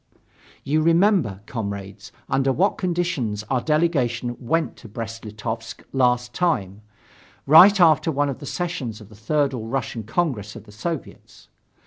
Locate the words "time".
6.33-6.81